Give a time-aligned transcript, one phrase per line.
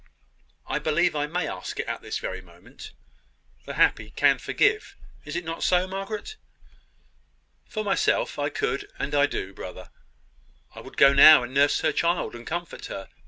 [0.65, 2.91] "I believe I may ask it at this very moment.
[3.65, 4.95] The happy can forgive.
[5.25, 6.37] Is it not so, Margaret?"
[7.67, 9.91] "For myself I could and I do, brother.
[10.73, 13.09] I would go now and nurse her child, and comfort her.